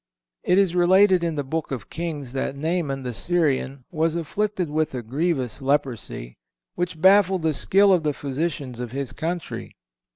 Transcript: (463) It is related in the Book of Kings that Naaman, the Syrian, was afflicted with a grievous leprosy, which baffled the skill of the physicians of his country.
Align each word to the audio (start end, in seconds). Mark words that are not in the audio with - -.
(463) 0.45 0.51
It 0.53 0.57
is 0.65 0.75
related 0.75 1.23
in 1.23 1.35
the 1.35 1.43
Book 1.43 1.69
of 1.69 1.91
Kings 1.91 2.33
that 2.33 2.55
Naaman, 2.55 3.03
the 3.03 3.13
Syrian, 3.13 3.83
was 3.91 4.15
afflicted 4.15 4.67
with 4.71 4.95
a 4.95 5.03
grievous 5.03 5.61
leprosy, 5.61 6.37
which 6.73 6.99
baffled 6.99 7.43
the 7.43 7.53
skill 7.53 7.93
of 7.93 8.01
the 8.01 8.13
physicians 8.15 8.79
of 8.79 8.93
his 8.93 9.11
country. 9.11 9.75